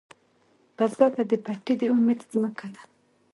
بزګر 0.75 1.11
ته 1.29 1.37
پټی 1.45 1.73
د 1.79 1.81
امید 1.93 2.19
ځمکه 2.31 2.67
ده 2.73 2.81